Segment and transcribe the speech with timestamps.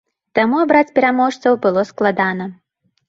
[0.37, 2.51] Таму абараць пераможцаў было складана.